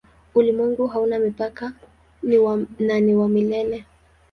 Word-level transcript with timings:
Ulimwengu 0.35 0.87
hauna 0.87 1.19
mipaka 1.19 1.73
na 2.79 2.99
ni 2.99 3.13
wa 3.15 3.29
milele. 3.29 3.85